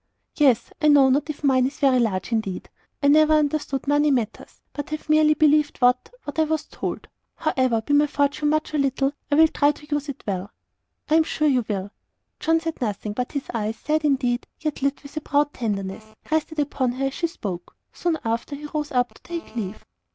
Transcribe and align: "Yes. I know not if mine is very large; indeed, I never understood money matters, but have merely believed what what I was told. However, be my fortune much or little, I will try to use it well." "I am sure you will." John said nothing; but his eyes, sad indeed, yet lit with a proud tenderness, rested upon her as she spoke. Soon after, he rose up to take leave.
"Yes. 0.35 0.71
I 0.81 0.87
know 0.87 1.11
not 1.11 1.29
if 1.29 1.43
mine 1.43 1.67
is 1.67 1.77
very 1.77 1.99
large; 1.99 2.31
indeed, 2.31 2.71
I 3.03 3.07
never 3.07 3.33
understood 3.33 3.85
money 3.87 4.09
matters, 4.09 4.59
but 4.73 4.89
have 4.89 5.09
merely 5.11 5.35
believed 5.35 5.77
what 5.77 6.09
what 6.23 6.39
I 6.39 6.43
was 6.45 6.65
told. 6.65 7.07
However, 7.35 7.81
be 7.81 7.93
my 7.93 8.07
fortune 8.07 8.49
much 8.49 8.73
or 8.73 8.79
little, 8.79 9.13
I 9.29 9.35
will 9.35 9.47
try 9.49 9.71
to 9.73 9.87
use 9.93 10.09
it 10.09 10.23
well." 10.25 10.49
"I 11.07 11.13
am 11.17 11.23
sure 11.23 11.47
you 11.47 11.65
will." 11.69 11.91
John 12.39 12.59
said 12.59 12.81
nothing; 12.81 13.13
but 13.13 13.33
his 13.33 13.51
eyes, 13.53 13.77
sad 13.77 14.03
indeed, 14.03 14.47
yet 14.59 14.81
lit 14.81 15.03
with 15.03 15.15
a 15.17 15.21
proud 15.21 15.53
tenderness, 15.53 16.15
rested 16.31 16.57
upon 16.57 16.93
her 16.93 17.05
as 17.05 17.13
she 17.13 17.27
spoke. 17.27 17.75
Soon 17.93 18.17
after, 18.25 18.55
he 18.55 18.65
rose 18.73 18.91
up 18.91 19.13
to 19.13 19.21
take 19.21 19.55
leave. 19.55 19.85